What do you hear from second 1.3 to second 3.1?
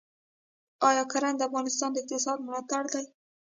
د افغانستان د اقتصاد ملا تیر دی؟